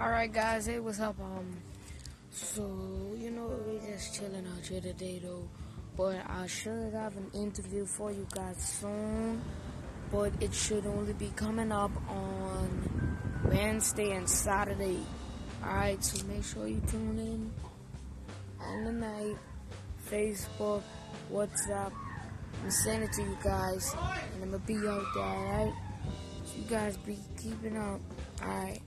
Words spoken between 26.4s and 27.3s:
So you guys be